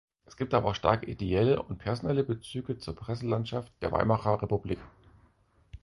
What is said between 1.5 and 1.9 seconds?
und